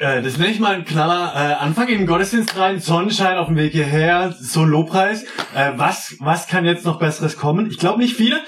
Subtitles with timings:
[0.00, 3.48] Äh, das nenne ich mal ein knaller äh, Anfang in den Gottesdienst rein, Sonnenschein auf
[3.48, 5.24] dem Weg hierher, so ein Lobpreis.
[5.54, 7.68] Äh, was, was kann jetzt noch Besseres kommen?
[7.70, 8.40] Ich glaube nicht viele.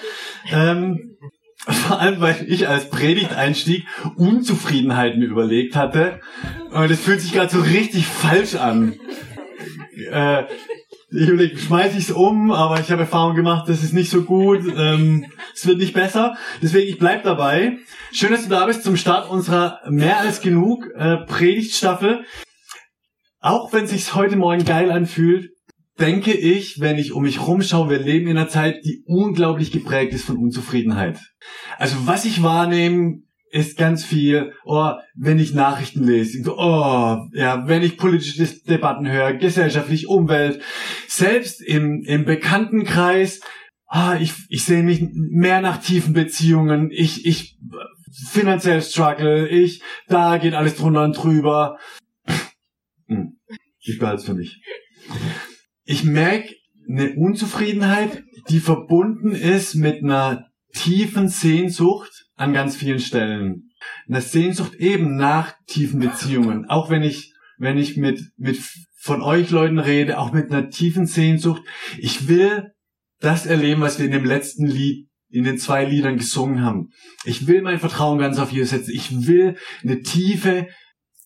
[0.50, 1.18] Ähm,
[1.58, 3.84] vor allem, weil ich als Predigteinstieg
[4.16, 6.20] Unzufriedenheit mir überlegt hatte.
[6.70, 8.94] Und es fühlt sich gerade so richtig falsch an.
[10.10, 10.44] Äh,
[11.14, 14.22] ich überlege, schmeiße ich es um, aber ich habe Erfahrung gemacht, das ist nicht so
[14.22, 16.36] gut, ähm, es wird nicht besser.
[16.62, 17.78] Deswegen, ich bleib dabei.
[18.12, 22.24] Schön, dass du da bist zum Start unserer mehr als genug äh, Predigtstaffel.
[23.40, 25.50] Auch wenn sich's heute Morgen geil anfühlt,
[26.00, 30.14] denke ich, wenn ich um mich rumschaue, wir leben in einer Zeit, die unglaublich geprägt
[30.14, 31.20] ist von Unzufriedenheit.
[31.78, 33.20] Also was ich wahrnehme,
[33.52, 39.34] ist ganz viel, oh, wenn ich Nachrichten lese, oh, ja, wenn ich politische Debatten höre,
[39.34, 40.62] gesellschaftlich, Umwelt,
[41.06, 43.40] selbst im, im Bekanntenkreis,
[43.86, 47.58] ah, ich, ich sehe mich mehr nach tiefen Beziehungen, ich, ich
[48.30, 51.78] finanziell struggle, ich, da geht alles drunter und drüber.
[53.06, 53.38] Hm,
[53.80, 54.62] Ich behalte es für mich.
[55.84, 56.54] Ich merke
[56.88, 63.70] eine Unzufriedenheit, die verbunden ist mit einer tiefen Sehnsucht an ganz vielen Stellen.
[64.08, 66.66] Eine Sehnsucht eben nach tiefen Beziehungen.
[66.66, 68.58] Auch wenn ich, wenn ich mit, mit
[69.02, 71.62] von euch Leuten rede, auch mit einer tiefen Sehnsucht.
[71.98, 72.72] Ich will
[73.18, 76.90] das erleben, was wir in dem letzten Lied, in den zwei Liedern gesungen haben.
[77.24, 78.92] Ich will mein Vertrauen ganz auf Jesus setzen.
[78.94, 80.68] Ich will eine tiefe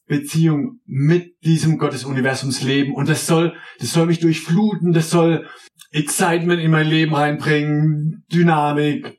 [0.07, 2.94] Beziehung mit diesem Gott des Universums leben.
[2.94, 5.47] Und das soll, das soll mich durchfluten, das soll
[5.91, 9.19] Excitement in mein Leben reinbringen, Dynamik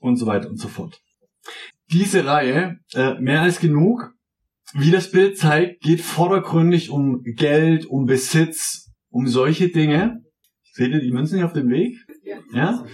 [0.00, 1.00] und so weiter und so fort.
[1.92, 4.14] Diese Reihe, äh, mehr als genug,
[4.72, 10.22] wie das Bild zeigt, geht vordergründig um Geld, um Besitz, um solche Dinge.
[10.72, 11.96] Seht ihr die Münzen hier auf dem Weg?
[12.52, 12.84] Ja?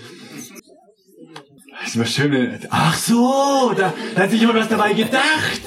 [1.82, 2.58] Das war schön.
[2.68, 5.62] Ach so, da, da hat sich jemand was dabei gedacht.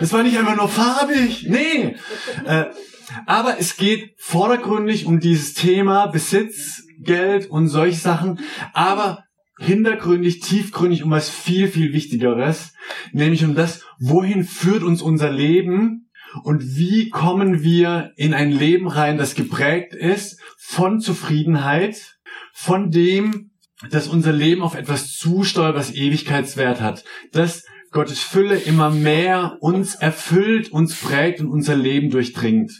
[0.00, 1.46] Das war nicht einfach nur farbig.
[1.48, 1.96] Nee.
[2.46, 2.66] Äh,
[3.26, 8.40] aber es geht vordergründig um dieses Thema Besitz, Geld und solche Sachen.
[8.72, 9.25] Aber
[9.58, 12.74] hintergründig, tiefgründig um was viel, viel Wichtigeres.
[13.12, 16.10] Nämlich um das, wohin führt uns unser Leben
[16.42, 22.18] und wie kommen wir in ein Leben rein, das geprägt ist von Zufriedenheit,
[22.52, 23.50] von dem,
[23.90, 27.04] dass unser Leben auf etwas zusteuert, was Ewigkeitswert hat.
[27.32, 32.72] Dass Gottes Fülle immer mehr uns erfüllt, uns prägt und unser Leben durchdringt.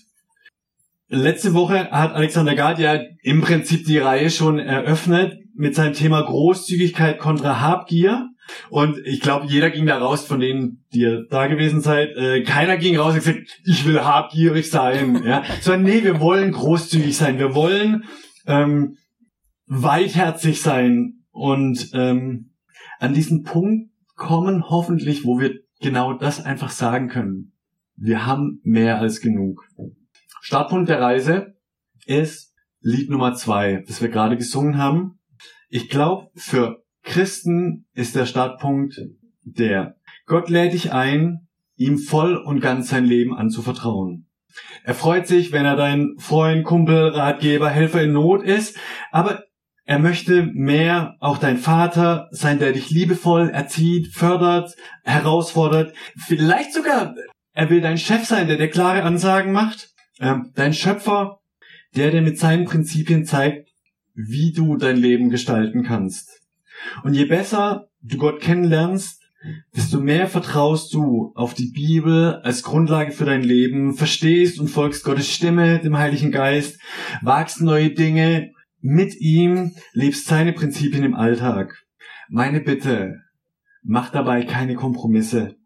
[1.08, 6.22] Letzte Woche hat Alexander Gard ja im Prinzip die Reihe schon eröffnet mit seinem Thema
[6.22, 8.30] Großzügigkeit kontra Habgier.
[8.70, 12.16] Und ich glaube, jeder ging da raus, von denen, die ihr da gewesen seid.
[12.16, 15.22] Äh, keiner ging raus und gesagt, ich will habgierig sein.
[15.26, 15.42] Ja?
[15.60, 17.38] Sondern nee, wir wollen großzügig sein.
[17.38, 18.04] Wir wollen
[18.46, 18.96] ähm,
[19.66, 21.24] weitherzig sein.
[21.32, 22.52] Und ähm,
[23.00, 27.52] an diesen Punkt kommen hoffentlich, wo wir genau das einfach sagen können.
[27.96, 29.64] Wir haben mehr als genug.
[30.40, 31.54] Startpunkt der Reise
[32.04, 35.15] ist Lied Nummer zwei, das wir gerade gesungen haben.
[35.76, 38.98] Ich glaube, für Christen ist der Startpunkt
[39.42, 44.26] der Gott lädt dich ein, ihm voll und ganz sein Leben anzuvertrauen.
[44.84, 48.78] Er freut sich, wenn er dein Freund, Kumpel, Ratgeber, Helfer in Not ist,
[49.12, 49.42] aber
[49.84, 55.94] er möchte mehr auch dein Vater sein, der dich liebevoll erzieht, fördert, herausfordert.
[56.16, 57.14] Vielleicht sogar,
[57.52, 59.90] er will dein Chef sein, der dir klare Ansagen macht.
[60.20, 61.40] Ähm, dein Schöpfer,
[61.94, 63.65] der dir mit seinen Prinzipien zeigt,
[64.16, 66.40] wie du dein Leben gestalten kannst.
[67.04, 69.22] Und je besser du Gott kennenlernst,
[69.76, 75.04] desto mehr vertraust du auf die Bibel als Grundlage für dein Leben, verstehst und folgst
[75.04, 76.80] Gottes Stimme, dem Heiligen Geist,
[77.22, 81.84] wagst neue Dinge mit ihm, lebst seine Prinzipien im Alltag.
[82.28, 83.20] Meine Bitte,
[83.82, 85.56] mach dabei keine Kompromisse.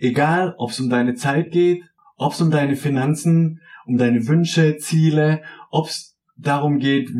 [0.00, 1.84] Egal, ob es um deine Zeit geht,
[2.16, 7.10] ob es um deine Finanzen, um deine Wünsche, Ziele, ob es darum geht,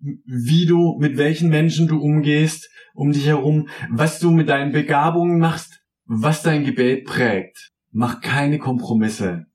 [0.00, 5.38] wie du, mit welchen Menschen du umgehst, um dich herum, was du mit deinen Begabungen
[5.38, 7.70] machst, was dein Gebet prägt.
[7.90, 9.46] Mach keine Kompromisse.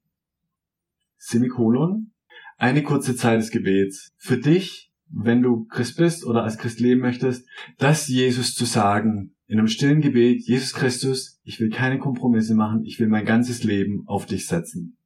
[1.18, 2.12] Semikolon.
[2.58, 4.12] Eine kurze Zeit des Gebets.
[4.18, 7.48] Für dich, wenn du Christ bist oder als Christ leben möchtest,
[7.78, 12.84] das Jesus zu sagen, in einem stillen Gebet, Jesus Christus, ich will keine Kompromisse machen,
[12.86, 14.98] ich will mein ganzes Leben auf dich setzen.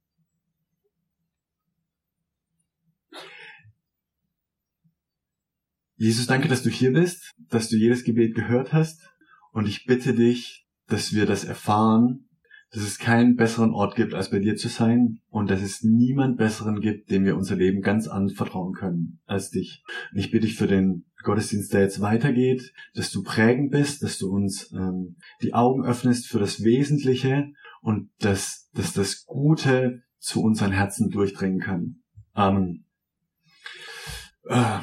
[6.00, 9.02] Jesus, danke, dass du hier bist, dass du jedes Gebet gehört hast
[9.50, 12.28] und ich bitte dich, dass wir das erfahren,
[12.70, 16.36] dass es keinen besseren Ort gibt, als bei dir zu sein und dass es niemand
[16.36, 19.82] besseren gibt, dem wir unser Leben ganz anvertrauen können als dich.
[20.12, 24.18] Und ich bitte dich für den Gottesdienst, der jetzt weitergeht, dass du prägend bist, dass
[24.18, 27.50] du uns ähm, die Augen öffnest für das Wesentliche
[27.80, 31.96] und dass, dass das Gute zu unseren Herzen durchdringen kann.
[32.34, 32.84] Amen.
[34.44, 34.80] Äh,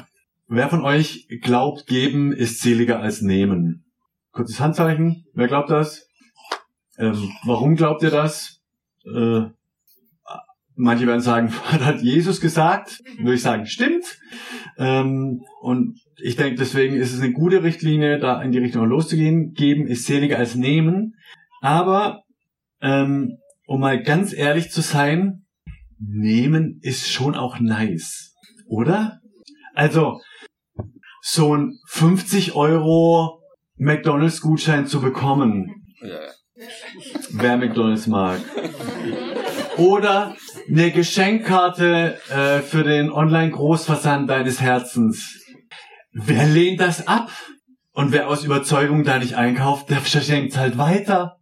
[0.48, 3.84] wer von euch glaubt, geben ist seliger als nehmen?
[4.32, 5.24] Kurzes Handzeichen.
[5.34, 6.08] Wer glaubt das?
[6.98, 8.60] Ähm, warum glaubt ihr das?
[9.04, 9.42] Äh,
[10.74, 13.02] manche werden sagen, hat Jesus gesagt.
[13.18, 14.18] Würde ich sagen, stimmt.
[14.78, 19.52] Ähm, und ich denke, deswegen ist es eine gute Richtlinie, da in die Richtung loszugehen.
[19.52, 21.14] Geben ist seliger als nehmen.
[21.60, 22.22] Aber
[22.80, 25.46] ähm, um mal ganz ehrlich zu sein,
[25.98, 28.34] nehmen ist schon auch nice,
[28.68, 29.20] oder?
[29.74, 30.20] Also
[31.28, 33.40] so ein 50 Euro
[33.76, 36.20] McDonalds-Gutschein zu bekommen, ja
[37.30, 38.40] wer McDonalds mag.
[39.76, 40.34] Oder
[40.68, 45.44] eine Geschenkkarte äh, für den Online-Großversand deines Herzens.
[46.12, 47.30] Wer lehnt das ab?
[47.92, 51.38] Und wer aus Überzeugung da nicht einkauft, der verschenkt halt weiter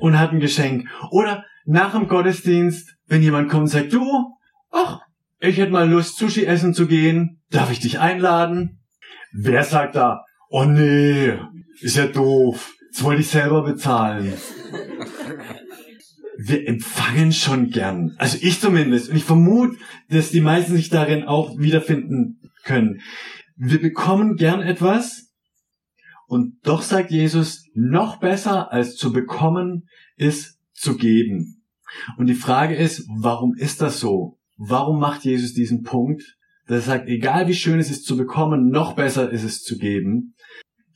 [0.00, 0.88] und hat ein Geschenk.
[1.10, 4.04] Oder nach dem Gottesdienst, wenn jemand kommt und sagt, du,
[4.70, 5.00] ach,
[5.38, 8.81] ich hätte mal Lust, Sushi essen zu gehen, darf ich dich einladen?
[9.32, 11.32] Wer sagt da, oh nee,
[11.80, 14.34] ist ja doof, das wollte ich selber bezahlen.
[16.38, 18.14] Wir empfangen schon gern.
[18.18, 19.10] Also ich zumindest.
[19.10, 19.76] Und ich vermute,
[20.08, 23.00] dass die meisten sich darin auch wiederfinden können.
[23.56, 25.32] Wir bekommen gern etwas.
[26.26, 31.62] Und doch sagt Jesus, noch besser als zu bekommen ist zu geben.
[32.16, 34.38] Und die Frage ist, warum ist das so?
[34.56, 36.36] Warum macht Jesus diesen Punkt,
[36.72, 39.76] dass er sagt, egal wie schön es ist zu bekommen, noch besser ist es zu
[39.76, 40.34] geben?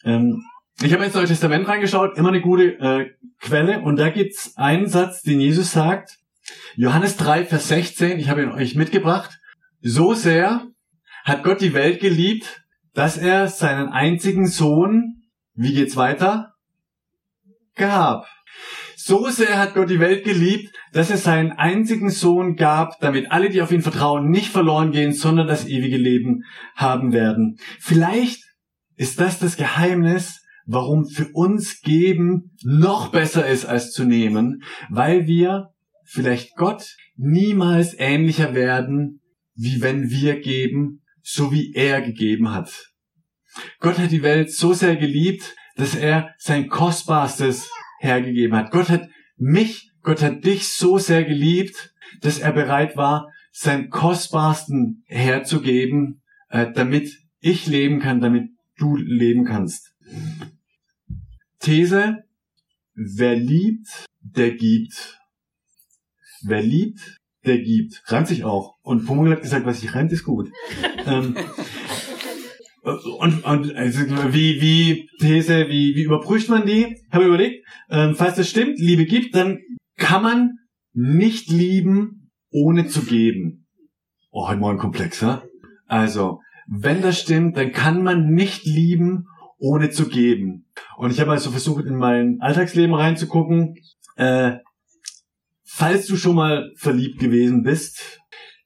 [0.04, 0.42] Ähm,
[0.82, 3.80] ich habe ins Neue Testament reingeschaut, immer eine gute äh, Quelle.
[3.82, 6.16] Und da gibt's einen Satz, den Jesus sagt.
[6.76, 9.38] Johannes 3, Vers 16, ich habe ihn euch mitgebracht.
[9.82, 10.66] So sehr
[11.24, 12.62] hat Gott die Welt geliebt,
[12.94, 15.24] dass er seinen einzigen Sohn,
[15.54, 16.54] wie geht's weiter?
[17.74, 18.26] Gab.
[18.96, 23.50] So sehr hat Gott die Welt geliebt, dass er seinen einzigen Sohn gab, damit alle,
[23.50, 26.44] die auf ihn vertrauen, nicht verloren gehen, sondern das ewige Leben
[26.74, 27.58] haben werden.
[27.78, 28.42] Vielleicht
[28.94, 35.26] ist das das Geheimnis, warum für uns geben noch besser ist als zu nehmen, weil
[35.26, 35.68] wir
[36.04, 39.20] vielleicht Gott niemals ähnlicher werden,
[39.54, 42.72] wie wenn wir geben, so wie er gegeben hat.
[43.80, 47.70] Gott hat die Welt so sehr geliebt, dass er sein Kostbarstes
[48.00, 48.70] hergegeben hat.
[48.70, 55.02] Gott hat mich, Gott hat dich so sehr geliebt, dass er bereit war, sein Kostbarsten
[55.06, 57.10] herzugeben, äh, damit
[57.40, 59.96] ich leben kann, damit du leben kannst.
[61.58, 62.22] These,
[62.94, 65.18] wer liebt, der gibt.
[66.42, 68.00] Wer liebt, der gibt.
[68.06, 68.76] Reimt sich auch.
[68.82, 70.52] Und Pumuckl hat gesagt, was sich reimt, ist gut.
[71.06, 71.36] ähm,
[73.18, 76.96] und, und also, wie, wie These, wie, wie überprüft man die?
[77.10, 79.58] Habe überlegt, ähm, falls das stimmt, Liebe gibt, dann
[79.96, 80.58] kann man
[80.92, 83.66] nicht lieben, ohne zu geben.
[84.30, 85.44] Oh, heute morgen komplexer.
[85.86, 89.26] Also, wenn das stimmt, dann kann man nicht lieben,
[89.58, 90.66] ohne zu geben.
[90.96, 93.76] Und ich habe also versucht, in mein Alltagsleben reinzugucken.
[94.16, 94.58] Äh,
[95.64, 98.20] falls du schon mal verliebt gewesen bist,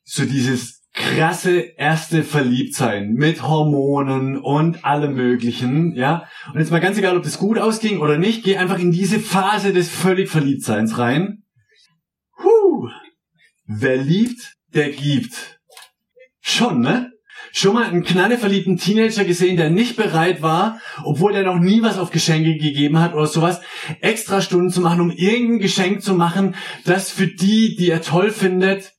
[0.04, 6.26] so dieses krasse erste Verliebtsein mit Hormonen und allem möglichen, ja.
[6.52, 9.18] Und jetzt mal ganz egal, ob das gut ausging oder nicht, geh einfach in diese
[9.18, 11.42] Phase des völlig Verliebtseins rein.
[12.42, 12.88] Huh.
[13.66, 15.60] Wer liebt, der gibt.
[16.40, 17.10] Schon, ne?
[17.52, 21.98] schon mal einen knalleverliebten Teenager gesehen, der nicht bereit war, obwohl er noch nie was
[21.98, 23.60] auf Geschenke gegeben hat oder sowas,
[24.00, 26.54] extra Stunden zu machen, um irgendein Geschenk zu machen,
[26.84, 28.92] das für die, die er toll findet,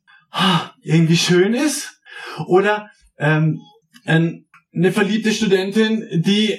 [0.81, 2.01] irgendwie schön ist?
[2.47, 3.61] Oder ähm,
[4.05, 6.57] eine verliebte Studentin, die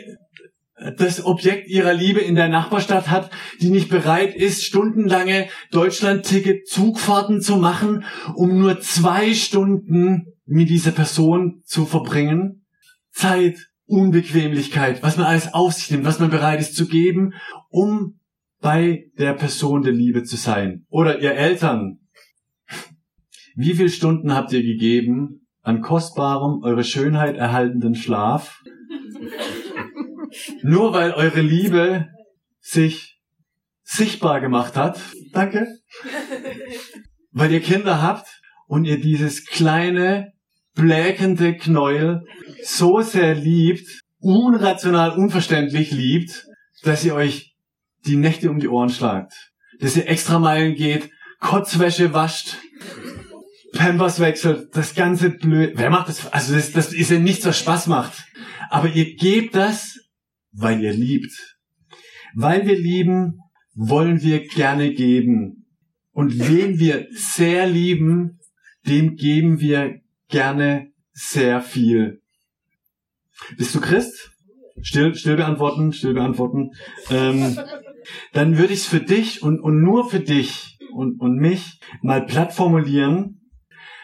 [0.97, 7.41] das Objekt ihrer Liebe in der Nachbarstadt hat, die nicht bereit ist, stundenlange Deutschland-Ticket Zugfahrten
[7.41, 12.65] zu machen, um nur zwei Stunden mit dieser Person zu verbringen.
[13.13, 17.35] Zeit, Unbequemlichkeit, was man alles auf sich nimmt, was man bereit ist zu geben,
[17.69, 18.19] um
[18.61, 20.87] bei der Person der Liebe zu sein.
[20.89, 21.99] Oder ihr Eltern.
[23.55, 28.63] Wie viele Stunden habt ihr gegeben, an kostbarem, eure Schönheit erhaltenden Schlaf.
[30.63, 32.09] Nur weil eure Liebe
[32.61, 33.21] sich
[33.83, 35.01] sichtbar gemacht hat.
[35.33, 35.67] Danke.
[37.31, 40.33] Weil ihr Kinder habt und ihr dieses kleine,
[40.75, 42.23] bläkende Knäuel
[42.63, 43.87] so sehr liebt,
[44.19, 46.47] unrational, unverständlich liebt,
[46.83, 47.55] dass ihr euch
[48.07, 49.53] die Nächte um die Ohren schlagt.
[49.81, 52.57] Dass ihr extra Meilen geht, Kotzwäsche wascht,
[53.73, 55.73] Pampers wechselt, das ganze blöd.
[55.77, 56.33] Wer macht das?
[56.33, 58.25] Also das, das ist ja nichts, was Spaß macht.
[58.71, 59.99] Aber ihr gebt das,
[60.53, 61.33] weil ihr liebt.
[62.35, 63.41] Weil wir lieben,
[63.75, 65.67] wollen wir gerne geben.
[66.13, 68.39] Und wen wir sehr lieben,
[68.87, 72.21] dem geben wir gerne sehr viel.
[73.57, 74.31] Bist du Christ?
[74.83, 76.73] Still, still beantworten, still beantworten.
[77.11, 77.59] Ähm,
[78.33, 82.25] dann würde ich es für dich und, und nur für dich und, und mich mal
[82.25, 83.42] platt formulieren.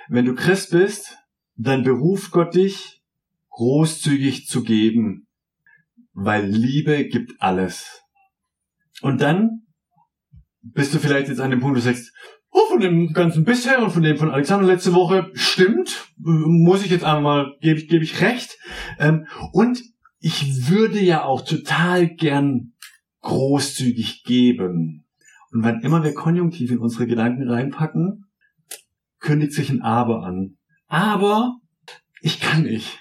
[0.09, 1.19] Wenn du Christ bist,
[1.57, 3.03] dann beruft Gott dich,
[3.51, 5.27] großzügig zu geben,
[6.13, 8.03] weil Liebe gibt alles.
[9.03, 9.67] Und dann
[10.63, 12.13] bist du vielleicht jetzt an dem Punkt, wo du sagst,
[12.51, 16.91] oh, von dem ganzen bisher und von dem von Alexander letzte Woche stimmt, muss ich
[16.91, 18.57] jetzt einmal, gebe ich, gebe ich recht.
[18.99, 19.83] Ähm, und
[20.21, 22.73] ich würde ja auch total gern
[23.21, 25.05] großzügig geben.
[25.51, 28.28] Und wann immer wir Konjunktiv in unsere Gedanken reinpacken,
[29.21, 30.57] kündigt sich ein Aber an.
[30.87, 31.57] Aber
[32.21, 32.99] ich kann nicht.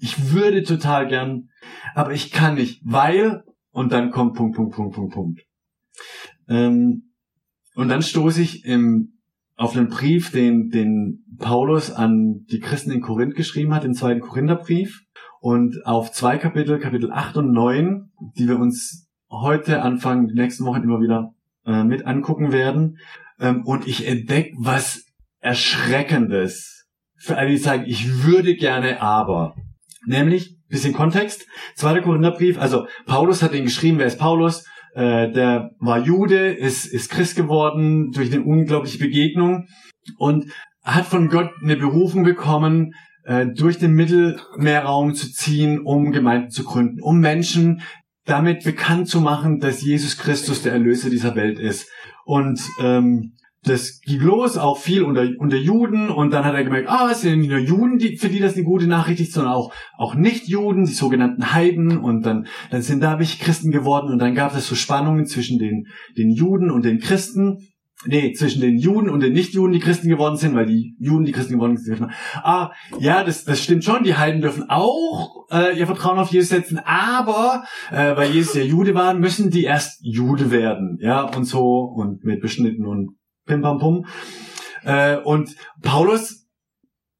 [0.00, 1.48] Ich würde total gern,
[1.94, 5.40] aber ich kann nicht, weil, und dann kommt Punkt, Punkt, Punkt, Punkt, Punkt.
[6.48, 7.12] Ähm,
[7.74, 9.18] und dann stoße ich im,
[9.56, 14.20] auf einen Brief, den, den Paulus an die Christen in Korinth geschrieben hat, den zweiten
[14.20, 15.04] Korintherbrief,
[15.40, 20.64] und auf zwei Kapitel, Kapitel 8 und 9, die wir uns heute Anfang die nächsten
[20.64, 22.98] Wochen immer wieder äh, mit angucken werden.
[23.40, 25.04] Ähm, und ich entdecke was
[25.42, 26.86] Erschreckendes.
[27.18, 29.54] Für alle, die sagen, ich würde gerne aber.
[30.06, 34.64] Nämlich, bisschen Kontext, zweiter Korintherbrief, also Paulus hat den geschrieben, wer ist Paulus?
[34.94, 39.66] Äh, der war Jude, ist, ist Christ geworden durch eine unglaubliche Begegnung
[40.16, 40.46] und
[40.82, 42.94] hat von Gott eine Berufung bekommen,
[43.24, 47.82] äh, durch den Mittelmeerraum zu ziehen, um Gemeinden zu gründen, um Menschen
[48.24, 51.88] damit bekannt zu machen, dass Jesus Christus der Erlöser dieser Welt ist.
[52.24, 56.88] Und ähm, das ging los, auch viel unter, unter Juden und dann hat er gemerkt,
[56.88, 59.52] ah, es sind nicht nur Juden, die, für die das eine gute Nachricht ist, sondern
[59.52, 64.18] auch, auch Nicht-Juden, die sogenannten Heiden und dann, dann sind da welche Christen geworden und
[64.18, 65.86] dann gab es so Spannungen zwischen den,
[66.18, 67.68] den Juden und den Christen.
[68.04, 71.30] Nee, zwischen den Juden und den Nicht-Juden, die Christen geworden sind, weil die Juden, die
[71.30, 72.08] Christen geworden sind.
[72.34, 74.02] Ah, ja, das, das stimmt schon.
[74.02, 78.62] Die Heiden dürfen auch äh, ihr Vertrauen auf Jesus setzen, aber äh, weil Jesus ja
[78.62, 83.14] Jude war, müssen die erst Jude werden, ja und so und mit beschnitten und
[83.46, 84.06] Pim pam pum.
[84.84, 86.46] Äh, und Paulus,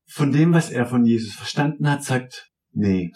[0.07, 3.13] von dem, was er von Jesus verstanden hat, sagt, nee,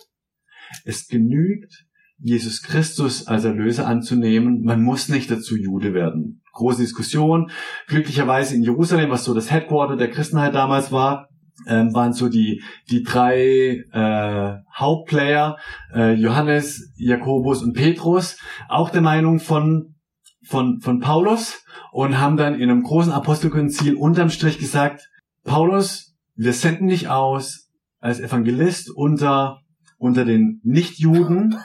[0.85, 1.87] es genügt,
[2.19, 4.63] Jesus Christus als Erlöser anzunehmen.
[4.63, 6.43] Man muss nicht dazu Jude werden.
[6.53, 7.51] Große Diskussion.
[7.89, 11.29] Glücklicherweise in Jerusalem, was so das Headquarter der Christenheit damals war,
[11.67, 15.59] ähm, waren so die die drei äh, Hauptplayer
[15.95, 19.96] äh, Johannes, Jakobus und Petrus auch der Meinung von
[20.47, 25.09] von von Paulus und haben dann in einem großen Apostelkonzil unterm Strich gesagt,
[25.45, 29.63] Paulus, wir senden dich aus als Evangelist unter,
[29.99, 31.57] unter den Nichtjuden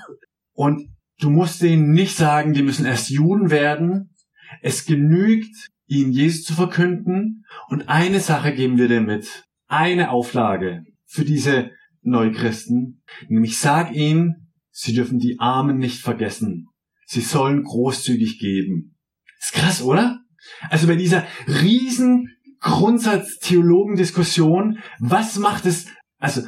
[0.53, 4.15] und du musst denen nicht sagen, die müssen erst Juden werden.
[4.61, 9.45] Es genügt, ihnen Jesus zu verkünden und eine Sache geben wir dir mit.
[9.67, 11.71] Eine Auflage für diese
[12.01, 16.67] Neuchristen, nämlich sag ihnen, sie dürfen die Armen nicht vergessen.
[17.11, 18.95] Sie sollen großzügig geben.
[19.37, 20.21] Ist krass, oder?
[20.69, 25.87] Also bei dieser riesen Grundsatz-Theologen-Diskussion, was macht es,
[26.19, 26.43] also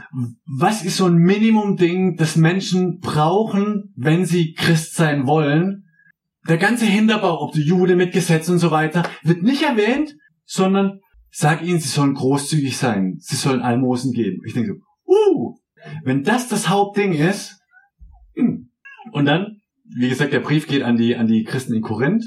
[0.46, 5.89] was ist so ein Minimum-Ding, das Menschen brauchen, wenn sie Christ sein wollen?
[6.48, 10.15] Der ganze Hinterbau, ob du Jude mit Gesetz und so weiter, wird nicht erwähnt,
[10.46, 14.39] sondern sag ihnen, sie sollen großzügig sein, sie sollen Almosen geben.
[14.48, 14.77] Ich denke so,
[15.13, 15.58] uh,
[16.05, 17.60] wenn das das Hauptding ist,
[18.34, 18.70] hm.
[19.12, 19.58] und dann,
[19.96, 22.26] wie gesagt, der Brief geht an die, an die Christen in Korinth,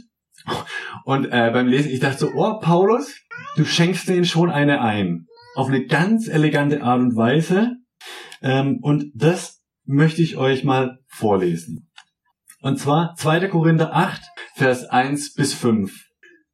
[1.05, 3.15] und äh, beim Lesen, ich dachte so, oh, Paulus,
[3.57, 5.27] du schenkst denen schon eine ein.
[5.55, 7.77] Auf eine ganz elegante Art und Weise.
[8.43, 11.89] Ähm, und das möchte ich euch mal vorlesen.
[12.61, 13.49] Und zwar 2.
[13.49, 14.21] Korinther 8,
[14.55, 15.95] Vers 1 bis 5.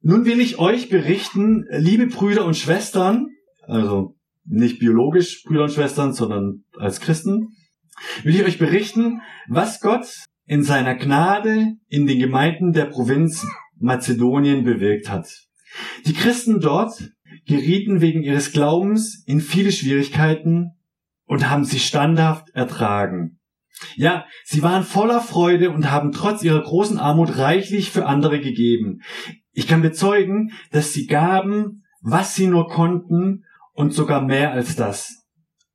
[0.00, 3.28] Nun will ich euch berichten, liebe Brüder und Schwestern,
[3.62, 7.56] also nicht biologisch Brüder und Schwestern, sondern als Christen,
[8.24, 10.06] will ich euch berichten, was Gott
[10.46, 13.46] in seiner Gnade in den Gemeinden der Provinz
[13.78, 15.28] Mazedonien bewirkt hat.
[16.06, 17.10] Die Christen dort
[17.46, 20.72] gerieten wegen ihres Glaubens in viele Schwierigkeiten
[21.24, 23.38] und haben sie standhaft ertragen.
[23.96, 29.00] Ja, sie waren voller Freude und haben trotz ihrer großen Armut reichlich für andere gegeben.
[29.52, 35.21] Ich kann bezeugen, dass sie gaben, was sie nur konnten und sogar mehr als das.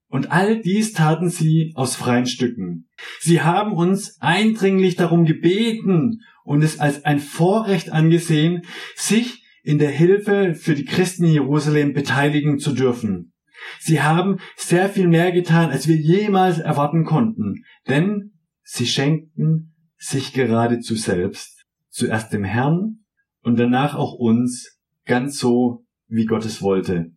[0.10, 2.88] Und all dies taten sie aus freien Stücken.
[3.20, 8.62] Sie haben uns eindringlich darum gebeten und es als ein Vorrecht angesehen,
[8.96, 13.34] sich in der Hilfe für die Christen in Jerusalem beteiligen zu dürfen.
[13.80, 18.32] Sie haben sehr viel mehr getan, als wir jemals erwarten konnten, denn
[18.64, 23.04] sie schenkten sich geradezu selbst, zuerst dem Herrn
[23.42, 27.12] und danach auch uns, ganz so, wie Gott es wollte.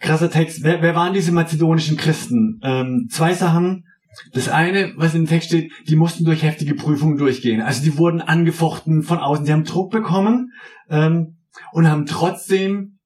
[0.00, 0.62] Krasser Text.
[0.62, 2.60] Wer, wer waren diese mazedonischen Christen?
[2.62, 3.84] Ähm, zwei Sachen.
[4.32, 7.60] Das eine, was dem Text steht, die mussten durch heftige Prüfungen durchgehen.
[7.60, 9.44] Also die wurden angefochten von außen.
[9.44, 10.52] Die haben Druck bekommen
[10.88, 11.36] ähm,
[11.72, 12.98] und haben trotzdem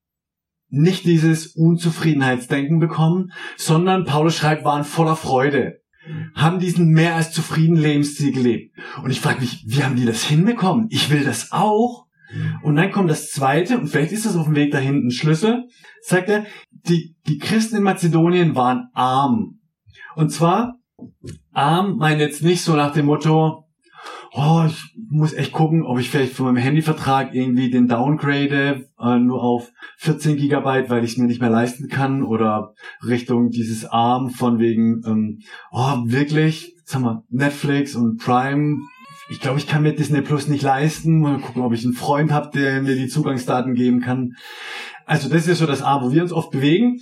[0.70, 5.80] nicht dieses Unzufriedenheitsdenken bekommen, sondern Paulus schreibt, waren voller Freude,
[6.34, 8.76] haben diesen mehr als zufriedenen Lebensstil gelebt.
[9.02, 10.86] Und ich frage mich, wie haben die das hinbekommen?
[10.90, 12.03] Ich will das auch.
[12.62, 15.64] Und dann kommt das zweite, und vielleicht ist das auf dem Weg dahin ein Schlüssel,
[16.02, 19.60] sagt er, die, die Christen in Mazedonien waren arm.
[20.16, 20.78] Und zwar,
[21.52, 23.64] arm meint jetzt nicht so nach dem Motto,
[24.34, 29.18] oh, ich muss echt gucken, ob ich vielleicht von meinem Handyvertrag irgendwie den downgrade, äh,
[29.18, 32.74] nur auf 14 Gigabyte, weil ich es mir nicht mehr leisten kann, oder
[33.06, 35.38] Richtung dieses Arm von wegen, ähm,
[35.70, 38.78] oh, wirklich, sag mal, Netflix und Prime,
[39.30, 41.20] ich glaube, ich kann mir Disney Plus nicht leisten.
[41.20, 44.34] Mal gucken, ob ich einen Freund habe, der mir die Zugangsdaten geben kann.
[45.06, 46.98] Also das ist so das A, wo wir uns oft bewegen,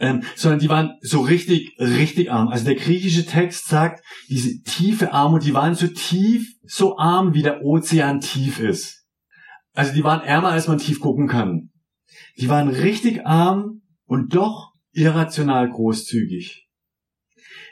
[0.00, 2.48] ähm, sondern die waren so richtig, richtig arm.
[2.48, 7.42] Also der griechische Text sagt, diese tiefe Armut, die waren so tief, so arm, wie
[7.42, 9.04] der Ozean tief ist.
[9.72, 11.70] Also die waren ärmer, als man tief gucken kann.
[12.38, 16.63] Die waren richtig arm und doch irrational großzügig.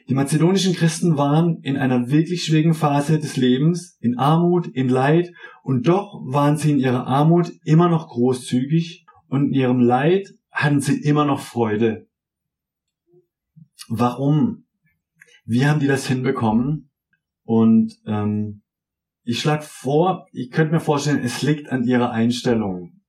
[0.09, 5.33] Die mazedonischen Christen waren in einer wirklich schwierigen Phase des Lebens, in Armut, in Leid,
[5.63, 10.81] und doch waren sie in ihrer Armut immer noch großzügig und in ihrem Leid hatten
[10.81, 12.09] sie immer noch Freude.
[13.89, 14.67] Warum?
[15.45, 16.91] Wie haben die das hinbekommen?
[17.45, 18.63] Und ähm,
[19.25, 23.01] ich schlage vor, ich könnte mir vorstellen, es liegt an ihrer Einstellung.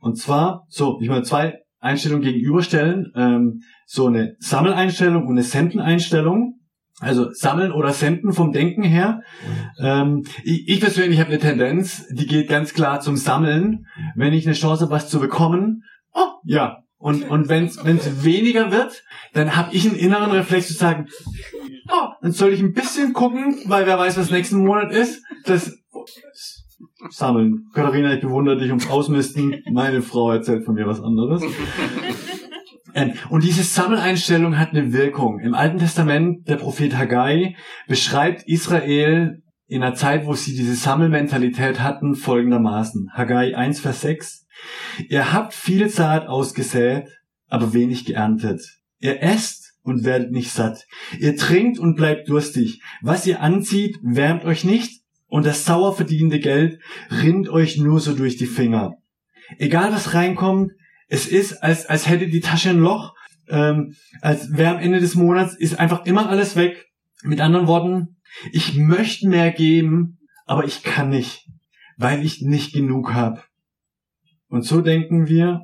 [0.00, 3.12] Und zwar, so, ich will zwei Einstellungen gegenüberstellen.
[3.14, 6.60] Ähm, so eine Sammeleinstellung und eine Sendeneinstellung.
[7.00, 9.22] Also sammeln oder senden vom Denken her.
[9.80, 13.86] Ähm, ich, ich persönlich habe eine Tendenz, die geht ganz klar zum Sammeln.
[14.14, 15.82] Wenn ich eine Chance habe, was zu bekommen,
[16.14, 16.78] oh, ja.
[16.98, 21.08] Und, und wenn es weniger wird, dann habe ich einen inneren Reflex zu sagen,
[21.90, 25.24] oh, dann soll ich ein bisschen gucken, weil wer weiß, was nächsten Monat ist.
[25.44, 25.76] Das
[27.10, 27.68] sammeln.
[27.74, 29.62] Katharina, ich bewundere dich ums Ausmisten.
[29.70, 31.42] Meine Frau erzählt von mir was anderes.
[32.94, 35.40] Ähm, und diese Sammeleinstellung hat eine Wirkung.
[35.40, 37.56] Im Alten Testament, der Prophet Haggai
[37.88, 43.12] beschreibt Israel in einer Zeit, wo sie diese Sammelmentalität hatten, folgendermaßen.
[43.14, 44.46] Haggai 1, Vers 6.
[45.08, 47.08] Ihr habt viel Saat ausgesät,
[47.48, 48.60] aber wenig geerntet.
[48.98, 50.86] Ihr esst und werdet nicht satt.
[51.18, 52.82] Ihr trinkt und bleibt durstig.
[53.00, 55.01] Was ihr anzieht, wärmt euch nicht
[55.32, 56.78] und das sauer verdiente Geld
[57.10, 58.98] rinnt euch nur so durch die Finger.
[59.56, 60.72] Egal was reinkommt,
[61.08, 63.14] es ist, als, als hätte die Tasche ein Loch,
[63.48, 66.84] ähm, als wäre am Ende des Monats, ist einfach immer alles weg.
[67.22, 68.18] Mit anderen Worten,
[68.52, 71.48] ich möchte mehr geben, aber ich kann nicht,
[71.96, 73.42] weil ich nicht genug habe.
[74.48, 75.62] Und so denken wir,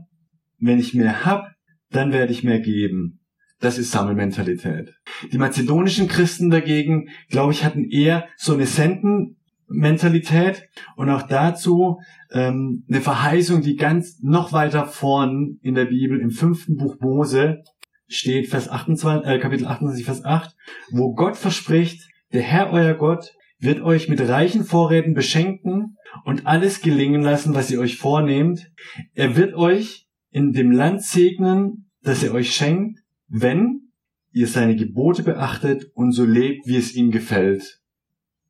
[0.58, 1.46] wenn ich mehr hab,
[1.90, 3.20] dann werde ich mehr geben.
[3.60, 4.94] Das ist Sammelmentalität.
[5.30, 9.34] Die mazedonischen Christen dagegen, glaube ich, hatten eher so eine Senden,
[9.68, 12.00] Mentalität und auch dazu
[12.32, 17.62] ähm, eine Verheißung, die ganz noch weiter vorn in der Bibel im fünften Buch Mose
[18.06, 20.54] steht, Vers 28, äh, Kapitel 28, Vers 8,
[20.90, 26.80] wo Gott verspricht, der Herr euer Gott wird euch mit reichen Vorräten beschenken und alles
[26.80, 28.70] gelingen lassen, was ihr euch vornehmt.
[29.14, 33.90] Er wird euch in dem Land segnen, das er euch schenkt, wenn
[34.30, 37.77] ihr seine Gebote beachtet und so lebt, wie es ihm gefällt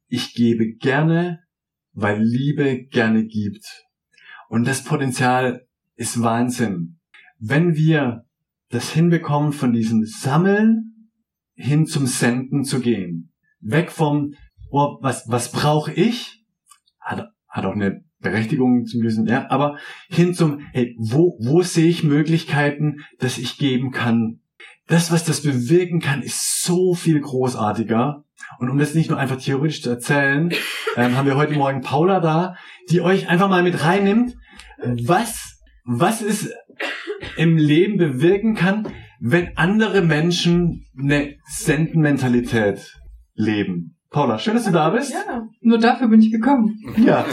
[0.08, 1.40] ich gebe gerne,
[1.92, 3.84] weil Liebe gerne gibt.
[4.48, 5.66] Und das Potenzial
[5.96, 6.98] ist Wahnsinn.
[7.38, 8.24] Wenn wir
[8.70, 10.88] das hinbekommen, von diesem Sammeln
[11.54, 13.32] hin zum Senden zu gehen.
[13.60, 14.34] Weg vom,
[14.70, 16.44] oh, was, was brauche ich?
[17.00, 21.88] Hat, hat auch eine Berechtigung zum gewissen, ja, aber hin zum, hey, wo, wo sehe
[21.88, 24.40] ich Möglichkeiten, dass ich geben kann?
[24.86, 28.24] Das, was das bewirken kann, ist so viel großartiger
[28.58, 30.52] und um das nicht nur einfach theoretisch zu erzählen,
[30.96, 32.56] ähm, haben wir heute Morgen Paula da,
[32.90, 34.36] die euch einfach mal mit reinnimmt.
[34.78, 36.52] Was, was ist
[37.36, 38.86] im Leben bewirken kann,
[39.20, 42.96] wenn andere Menschen eine Sendenmentalität
[43.34, 43.96] leben.
[44.10, 45.12] Paula, schön, dass du da bist.
[45.12, 46.80] Ja, nur dafür bin ich gekommen.
[46.96, 47.26] Ja.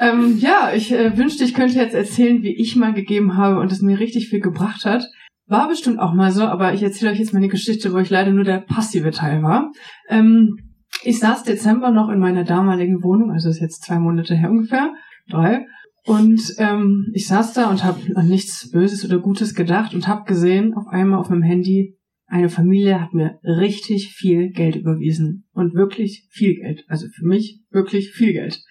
[0.00, 3.72] ähm, ja, ich äh, wünschte, ich könnte jetzt erzählen, wie ich mal gegeben habe und
[3.72, 5.08] es mir richtig viel gebracht hat.
[5.46, 8.30] War bestimmt auch mal so, aber ich erzähle euch jetzt meine Geschichte, wo ich leider
[8.30, 9.70] nur der passive Teil war.
[10.08, 10.56] Ähm,
[11.02, 14.94] ich saß Dezember noch in meiner damaligen Wohnung, also ist jetzt zwei Monate her ungefähr,
[15.28, 15.66] drei.
[16.06, 20.24] Und ähm, ich saß da und habe an nichts Böses oder Gutes gedacht und habe
[20.24, 25.46] gesehen, auf einmal auf meinem Handy, eine Familie hat mir richtig viel Geld überwiesen.
[25.52, 26.84] Und wirklich viel Geld.
[26.88, 28.62] Also für mich wirklich viel Geld.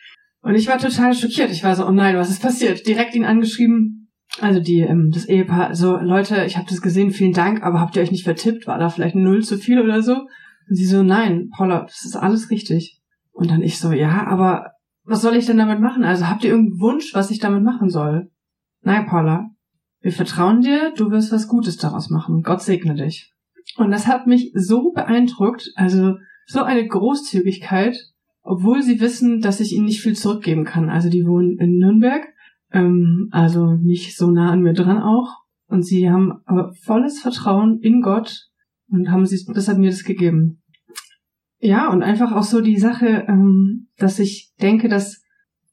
[0.41, 1.51] Und ich war total schockiert.
[1.51, 2.85] Ich war so, oh nein, was ist passiert?
[2.85, 4.02] Direkt ihn angeschrieben.
[4.39, 7.95] Also die, ähm, das Ehepaar, so, Leute, ich habe das gesehen, vielen Dank, aber habt
[7.95, 8.67] ihr euch nicht vertippt?
[8.67, 10.13] War da vielleicht null zu viel oder so?
[10.13, 13.01] Und sie so, nein, Paula, das ist alles richtig.
[13.31, 14.71] Und dann ich so, ja, aber
[15.03, 16.03] was soll ich denn damit machen?
[16.03, 18.31] Also habt ihr irgendeinen Wunsch, was ich damit machen soll?
[18.81, 19.49] Nein, Paula,
[20.01, 22.41] wir vertrauen dir, du wirst was Gutes daraus machen.
[22.43, 23.33] Gott segne dich.
[23.77, 27.97] Und das hat mich so beeindruckt, also so eine Großzügigkeit,
[28.41, 30.89] obwohl sie wissen, dass ich ihnen nicht viel zurückgeben kann.
[30.89, 32.27] Also die wohnen in Nürnberg,
[32.73, 35.43] ähm, also nicht so nah an mir dran auch.
[35.67, 38.49] Und sie haben aber volles Vertrauen in Gott
[38.89, 40.61] und haben sie deshalb mir das gegeben.
[41.59, 45.23] Ja, und einfach auch so die Sache, ähm, dass ich denke, dass,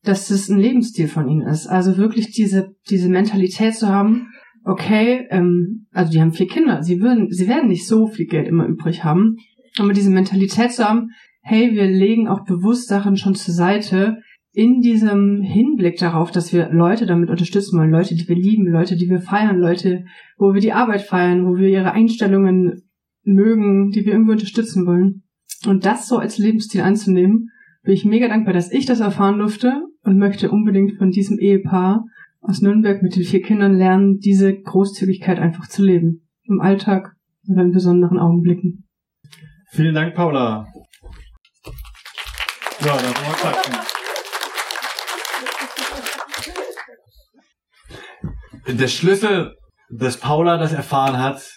[0.04, 1.66] dass es ein Lebensstil von ihnen ist.
[1.66, 4.28] Also wirklich diese, diese Mentalität zu haben,
[4.64, 8.46] okay, ähm, also die haben vier Kinder, sie würden, sie werden nicht so viel Geld
[8.46, 9.36] immer übrig haben,
[9.78, 11.08] aber diese Mentalität zu haben,
[11.42, 14.18] hey, wir legen auch bewusst Sachen schon zur Seite,
[14.52, 18.96] in diesem Hinblick darauf, dass wir Leute damit unterstützen wollen, Leute, die wir lieben, Leute,
[18.96, 20.04] die wir feiern, Leute,
[20.36, 22.82] wo wir die Arbeit feiern, wo wir ihre Einstellungen
[23.22, 25.22] mögen, die wir irgendwie unterstützen wollen.
[25.66, 27.50] Und das so als Lebensstil anzunehmen,
[27.82, 32.04] bin ich mega dankbar, dass ich das erfahren durfte und möchte unbedingt von diesem Ehepaar
[32.40, 36.26] aus Nürnberg mit den vier Kindern lernen, diese Großzügigkeit einfach zu leben.
[36.44, 37.14] Im Alltag
[37.48, 38.88] oder in besonderen Augenblicken.
[39.70, 40.66] Vielen Dank, Paula.
[42.80, 43.99] Ja, da wollen wir klatschen.
[48.72, 49.56] Der Schlüssel,
[49.90, 51.56] dass Paula das erfahren hat,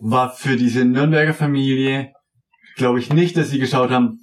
[0.00, 2.12] war für diese Nürnberger Familie,
[2.76, 4.18] glaube ich nicht, dass sie geschaut haben,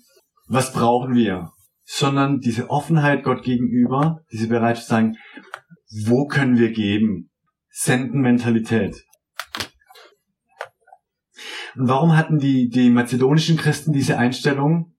[0.47, 1.51] was brauchen wir,
[1.84, 5.17] sondern diese Offenheit Gott gegenüber, diese Bereitschaft zu sagen,
[6.05, 7.31] wo können wir geben?
[7.69, 9.03] Sendenmentalität.
[11.75, 14.93] Und warum hatten die, die mazedonischen Christen diese Einstellung?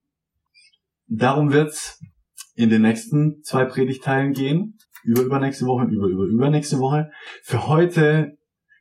[1.07, 2.01] Darum wird's
[2.55, 4.79] in den nächsten zwei Predigteilen gehen.
[5.05, 7.11] Über übernächste Woche über über übernächste Woche.
[7.43, 8.37] Für heute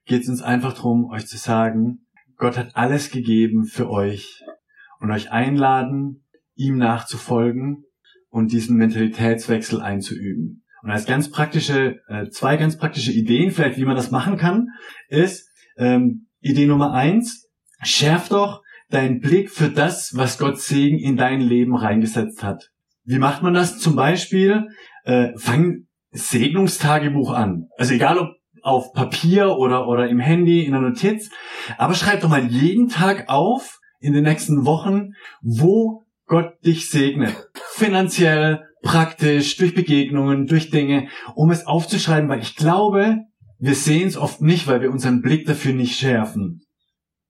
[0.06, 2.08] geht es uns einfach darum, euch zu sagen,
[2.38, 4.44] Gott hat alles gegeben für euch
[5.00, 7.84] und euch einladen, ihm nachzufolgen
[8.30, 10.64] und diesen Mentalitätswechsel einzuüben.
[10.82, 14.70] Und als ganz praktische, äh, zwei ganz praktische Ideen, vielleicht wie man das machen kann,
[15.10, 17.48] ist ähm, Idee Nummer eins,
[17.84, 22.72] schärf doch deinen Blick für das, was Gott Segen in dein Leben reingesetzt hat.
[23.04, 23.80] Wie macht man das?
[23.80, 24.68] Zum Beispiel,
[25.04, 27.68] äh, fang Segnungstagebuch an.
[27.78, 28.30] Also egal ob
[28.64, 31.32] auf Papier oder, oder im Handy, in der Notiz,
[31.78, 37.50] aber schreib doch mal jeden Tag auf, in den nächsten Wochen, wo Gott dich segnet.
[37.74, 43.20] Finanziell, praktisch, durch Begegnungen, durch Dinge, um es aufzuschreiben, weil ich glaube,
[43.60, 46.62] wir sehen es oft nicht, weil wir unseren Blick dafür nicht schärfen.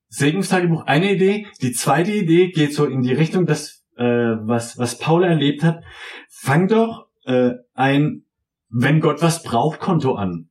[0.07, 1.47] Segnungstagebuch, eine Idee.
[1.61, 5.83] Die zweite Idee geht so in die Richtung, dass, äh, was, was Paul erlebt hat.
[6.29, 8.23] Fang doch äh, ein,
[8.71, 10.49] wenn Gott was braucht, Konto an.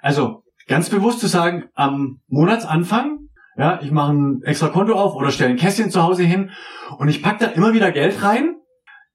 [0.00, 3.18] Also ganz bewusst zu sagen, am Monatsanfang,
[3.56, 6.50] ja, ich mache ein extra Konto auf oder stelle ein Kästchen zu Hause hin
[6.98, 8.56] und ich pack da immer wieder Geld rein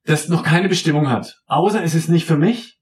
[0.07, 1.35] das noch keine Bestimmung hat.
[1.45, 2.79] Außer es ist nicht für mich.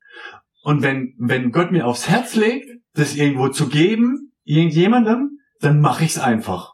[0.64, 6.06] Und wenn, wenn Gott mir aufs Herz legt, das irgendwo zu geben, irgendjemandem, dann mache
[6.06, 6.74] ich es einfach.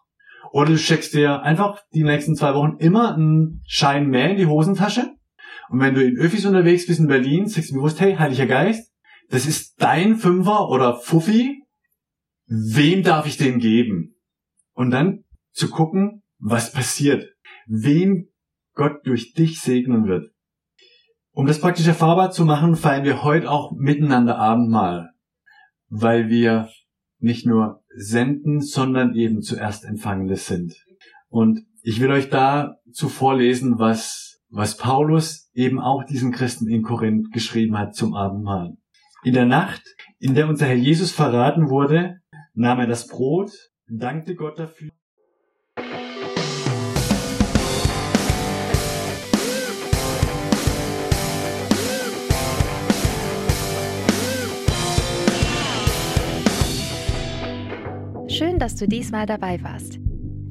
[0.51, 4.45] Oder du steckst dir einfach die nächsten zwei Wochen immer einen Schein mehr in die
[4.45, 5.15] Hosentasche.
[5.69, 8.90] Und wenn du in Öffis unterwegs bist in Berlin, sagst du bewusst, hey, Heiliger Geist,
[9.31, 11.63] das ist dein Fünfer oder Fuffi.
[12.47, 14.15] Wem darf ich den geben?
[14.73, 17.29] Und dann zu gucken, was passiert.
[17.65, 18.27] Wem
[18.73, 20.31] Gott durch dich segnen wird.
[21.31, 25.11] Um das praktisch erfahrbar zu machen, feiern wir heute auch miteinander Abendmahl,
[25.87, 26.69] weil wir
[27.19, 30.75] nicht nur senden, sondern eben zuerst Empfangendes sind.
[31.29, 37.31] Und ich will euch dazu vorlesen, was, was Paulus eben auch diesen Christen in Korinth
[37.31, 38.75] geschrieben hat zum Abendmahl.
[39.23, 39.83] In der Nacht,
[40.19, 42.21] in der unser Herr Jesus verraten wurde,
[42.53, 43.51] nahm er das Brot,
[43.87, 44.89] dankte Gott dafür
[58.61, 59.99] dass du diesmal dabei warst.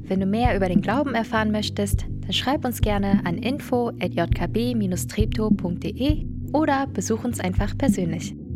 [0.01, 6.87] Wenn du mehr über den Glauben erfahren möchtest, dann schreib uns gerne an info@jkb-treptow.de oder
[6.87, 8.35] besuch uns einfach persönlich.